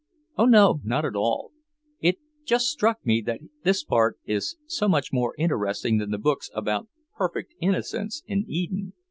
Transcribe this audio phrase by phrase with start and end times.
[0.35, 1.51] "Oh no, not at all!
[1.99, 6.49] It just struck me that this part is so much more interesting than the books
[6.55, 8.93] about perfect innocence in Eden."